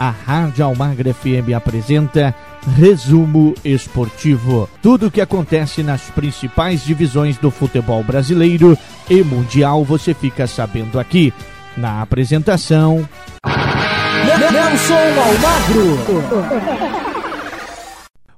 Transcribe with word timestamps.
a 0.00 0.08
Rádio 0.08 0.64
Almagra 0.64 1.12
FM 1.12 1.52
apresenta 1.54 2.34
Resumo 2.74 3.54
Esportivo. 3.62 4.66
Tudo 4.82 5.08
o 5.08 5.10
que 5.10 5.20
acontece 5.20 5.82
nas 5.82 6.00
principais 6.04 6.82
divisões 6.82 7.36
do 7.36 7.50
futebol 7.50 8.02
brasileiro 8.02 8.78
e 9.10 9.22
mundial 9.22 9.84
você 9.84 10.14
fica 10.14 10.46
sabendo 10.46 10.98
aqui. 10.98 11.34
Na 11.76 12.00
apresentação. 12.00 13.06
Nelson 14.24 14.94
Almagro. 15.20 17.09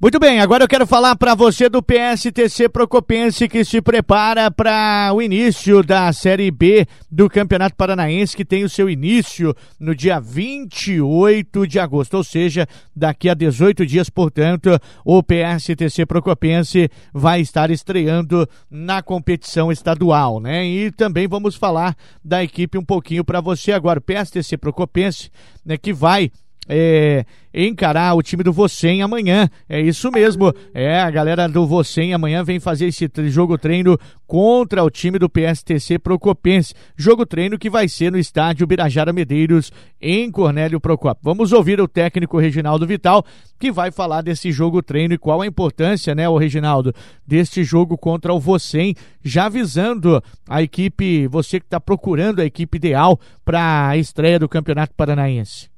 Muito 0.00 0.20
bem, 0.20 0.38
agora 0.38 0.62
eu 0.62 0.68
quero 0.68 0.86
falar 0.86 1.16
para 1.16 1.34
você 1.34 1.68
do 1.68 1.82
PSTC 1.82 2.68
Procopense 2.68 3.48
que 3.48 3.64
se 3.64 3.82
prepara 3.82 4.48
para 4.48 5.10
o 5.12 5.20
início 5.20 5.82
da 5.82 6.12
Série 6.12 6.52
B 6.52 6.86
do 7.10 7.28
Campeonato 7.28 7.74
Paranaense, 7.74 8.36
que 8.36 8.44
tem 8.44 8.62
o 8.62 8.68
seu 8.68 8.88
início 8.88 9.52
no 9.76 9.96
dia 9.96 10.20
28 10.20 11.66
de 11.66 11.80
agosto, 11.80 12.14
ou 12.14 12.22
seja, 12.22 12.64
daqui 12.94 13.28
a 13.28 13.34
18 13.34 13.84
dias, 13.84 14.08
portanto, 14.08 14.78
o 15.04 15.20
PSTC 15.20 16.06
Procopense 16.06 16.88
vai 17.12 17.40
estar 17.40 17.68
estreando 17.68 18.48
na 18.70 19.02
competição 19.02 19.72
estadual, 19.72 20.38
né? 20.38 20.64
E 20.64 20.92
também 20.92 21.26
vamos 21.26 21.56
falar 21.56 21.96
da 22.24 22.40
equipe 22.40 22.78
um 22.78 22.84
pouquinho 22.84 23.24
para 23.24 23.40
você 23.40 23.72
agora, 23.72 23.98
o 23.98 24.02
PSTC 24.02 24.58
Procopense, 24.58 25.28
né, 25.66 25.76
que 25.76 25.92
vai 25.92 26.30
é, 26.68 27.24
encarar 27.52 28.14
o 28.14 28.22
time 28.22 28.42
do 28.42 28.52
Vocem 28.52 29.02
amanhã. 29.02 29.48
É 29.68 29.80
isso 29.80 30.10
mesmo. 30.12 30.52
É, 30.74 31.00
a 31.00 31.10
galera 31.10 31.48
do 31.48 31.66
Vocem 31.66 32.12
amanhã 32.12 32.44
vem 32.44 32.60
fazer 32.60 32.86
esse 32.86 33.08
jogo 33.28 33.56
treino 33.56 33.98
contra 34.26 34.84
o 34.84 34.90
time 34.90 35.18
do 35.18 35.28
PSTC 35.28 35.98
Procopense. 35.98 36.74
Jogo 36.96 37.24
treino 37.24 37.58
que 37.58 37.70
vai 37.70 37.88
ser 37.88 38.12
no 38.12 38.18
estádio 38.18 38.66
Birajara 38.66 39.12
Medeiros, 39.12 39.72
em 40.00 40.30
Cornélio 40.30 40.80
Procopio. 40.80 41.22
Vamos 41.22 41.52
ouvir 41.52 41.80
o 41.80 41.88
técnico 41.88 42.38
Reginaldo 42.38 42.86
Vital, 42.86 43.24
que 43.58 43.72
vai 43.72 43.90
falar 43.90 44.22
desse 44.22 44.52
jogo 44.52 44.82
treino 44.82 45.14
e 45.14 45.18
qual 45.18 45.40
a 45.40 45.46
importância, 45.46 46.14
né, 46.14 46.28
o 46.28 46.36
Reginaldo, 46.36 46.94
deste 47.26 47.64
jogo 47.64 47.96
contra 47.96 48.32
o 48.32 48.38
Vocem, 48.38 48.94
já 49.24 49.46
avisando 49.46 50.22
a 50.48 50.62
equipe, 50.62 51.26
você 51.26 51.58
que 51.58 51.66
está 51.66 51.80
procurando 51.80 52.40
a 52.40 52.44
equipe 52.44 52.76
ideal 52.76 53.18
para 53.44 53.88
a 53.88 53.96
estreia 53.96 54.38
do 54.38 54.48
Campeonato 54.48 54.94
Paranaense. 54.94 55.77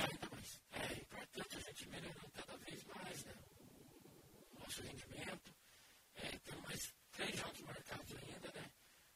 ainda 0.00 0.28
mais. 0.30 0.60
É 0.72 0.92
importante 0.94 1.56
a 1.56 1.60
gente 1.60 1.88
melhorando 1.88 2.30
cada 2.32 2.56
vez 2.56 2.84
mais 2.84 3.24
né, 3.24 3.34
o 4.52 4.58
nosso 4.60 4.82
rendimento. 4.82 5.54
É, 6.16 6.56
mais 6.62 6.94
três 7.12 7.36
jogos 7.36 7.60
marcados 7.60 8.16
ainda, 8.16 8.52
né? 8.52 8.70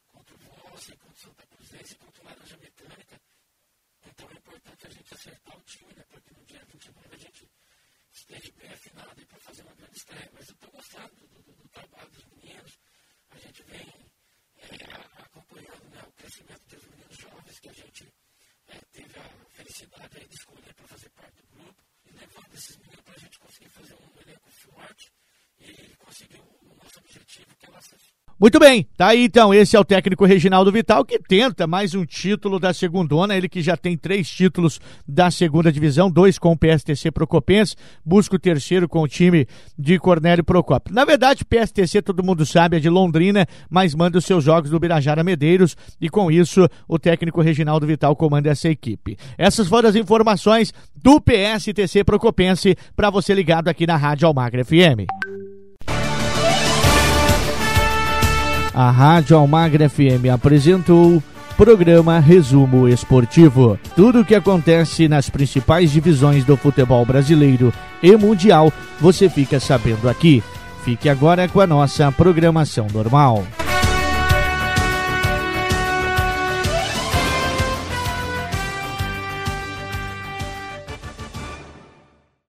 Contra 0.09 0.35
o 0.35 0.39
Vossa, 0.39 0.97
contra 0.97 1.13
o 1.13 1.17
Santa 1.17 1.47
Cruzense 1.47 1.95
contra 1.97 2.23
o 2.23 2.25
Laranja 2.27 2.57
Mecânica. 2.59 3.21
Então 4.07 4.29
é 4.31 4.35
importante 4.35 4.87
a 4.87 4.91
gente 4.91 5.15
acertar 5.15 5.59
o 5.59 5.63
time, 5.63 5.93
né? 5.95 6.05
Porque 6.09 6.35
no 6.35 6.45
dia 6.45 6.65
29 6.65 7.15
a 7.15 7.19
gente 7.19 7.51
esteja 8.13 8.53
bem 8.53 8.71
afinado 8.71 9.27
para 9.27 9.39
fazer 9.41 9.63
uma 9.63 9.75
grande 9.75 9.97
estreia. 9.97 10.31
Mas 10.33 10.49
eu 10.49 10.55
estou 10.55 10.71
gostando 10.71 11.15
do, 11.17 11.43
do, 11.43 11.53
do, 11.53 11.69
trabalho 11.69 12.11
dos 12.11 12.25
meninos. 12.27 12.79
A 13.31 13.39
gente 13.39 13.63
vem 13.65 13.93
é, 14.57 15.23
acompanhando 15.23 15.89
né, 15.91 16.03
o 16.07 16.13
crescimento 16.13 16.65
dos 16.67 16.85
meninos 16.87 17.17
jovens 17.17 17.59
que 17.61 17.69
a 17.69 17.73
gente 17.73 18.15
é, 18.69 18.79
teve 18.93 19.19
a 19.19 19.29
felicidade 19.51 20.29
de 20.29 20.35
escolher 20.35 20.75
para 20.75 20.87
fazer 20.89 21.09
parte 21.11 21.43
do 21.43 21.47
grupo 21.49 21.83
e 22.05 22.11
levando 22.13 22.55
esses 22.55 22.77
meninos 22.77 23.03
para 23.03 23.15
a 23.15 23.19
gente 23.19 23.39
conseguir 23.39 23.69
fazer 23.71 23.95
um 23.95 24.21
elenco 24.21 24.51
forte 24.51 25.13
e 25.59 25.97
conseguir 25.97 26.41
o 26.41 26.75
nosso 26.83 26.99
objetivo, 26.99 27.57
que 27.57 27.67
é 27.67 27.71
o 27.71 27.77
acesso. 27.77 28.26
Muito 28.39 28.59
bem, 28.59 28.87
tá 28.99 29.07
aí 29.09 29.25
então. 29.25 29.55
Esse 29.55 29.77
é 29.77 29.81
o 29.81 29.85
técnico 29.85 30.27
Reginaldo 30.27 30.71
Vital 30.71 31.07
que 31.07 31.19
tenta 31.19 31.67
mais 31.67 31.95
um 31.95 32.05
título 32.05 32.61
da 32.61 32.75
segundona. 32.75 33.35
Ele 33.35 33.49
que 33.49 33.63
já 33.63 33.79
tem 33.79 33.97
três 33.97 34.29
títulos 34.29 34.79
da 35.09 35.31
segunda 35.31 35.73
divisão, 35.73 36.11
dois 36.11 36.39
com 36.39 36.53
o 36.53 36.57
PSTC 36.57 37.11
Procopense, 37.11 37.75
busca 38.05 38.37
o 38.37 38.39
terceiro 38.39 38.87
com 38.87 39.01
o 39.01 39.09
time 39.09 39.47
de 39.79 39.99
Cornélio 39.99 40.45
Procopio. 40.45 40.95
Na 40.95 41.07
verdade, 41.07 41.47
PSTC, 41.47 42.03
todo 42.03 42.23
mundo 42.23 42.45
sabe, 42.45 42.77
é 42.77 42.81
de 42.81 42.91
Londrina, 42.91 43.47
mas 43.71 43.95
manda 43.95 44.19
os 44.19 44.27
seus 44.27 44.45
jogos 44.45 44.69
do 44.69 44.79
Birajara 44.79 45.25
Medeiros 45.25 45.75
e 45.99 46.11
com 46.11 46.31
isso 46.31 46.69
o 46.87 46.99
técnico 46.99 47.41
Reginaldo 47.41 47.87
Vital 47.87 48.15
comanda 48.15 48.51
essa 48.51 48.69
equipe. 48.69 49.17
Essas 49.39 49.67
foram 49.67 49.89
as 49.89 49.97
informações 49.97 50.75
do 50.95 51.23
PSTC 51.23 52.05
Procopense 52.05 52.77
para 52.95 53.09
você 53.09 53.33
ligado 53.33 53.69
aqui 53.69 53.87
na 53.87 53.97
Rádio 53.97 54.29
Almagra 54.29 54.63
FM. 54.63 55.26
A 58.77 58.91
Rádio 58.91 59.39
Almagra 59.39 59.89
FM 59.89 60.29
apresentou 60.31 61.23
programa 61.57 62.19
Resumo 62.19 62.87
Esportivo. 62.87 63.79
Tudo 63.97 64.21
o 64.21 64.25
que 64.25 64.35
acontece 64.35 65.09
nas 65.09 65.31
principais 65.31 65.91
divisões 65.91 66.45
do 66.45 66.59
futebol 66.59 67.03
brasileiro 67.07 67.73
e 68.03 68.15
mundial, 68.19 68.71
você 69.01 69.31
fica 69.31 69.59
sabendo 69.59 70.11
aqui. 70.11 70.43
Fique 70.85 71.09
agora 71.09 71.49
com 71.49 71.63
a 71.63 71.67
nossa 71.67 72.13
programação 72.13 72.87
normal. 72.93 73.47